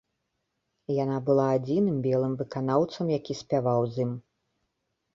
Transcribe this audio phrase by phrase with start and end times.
[1.03, 4.21] Яна была адзіным белым выканаўцам, які спяваў з ім.